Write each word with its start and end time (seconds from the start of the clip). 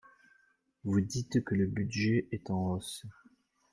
Vous 0.83 0.99
dites 0.99 1.43
que 1.43 1.53
le 1.53 1.67
budget 1.67 2.27
est 2.31 2.49
en 2.49 2.71
hausse. 2.71 3.05